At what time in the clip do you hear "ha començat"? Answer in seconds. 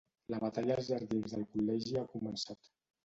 2.01-2.77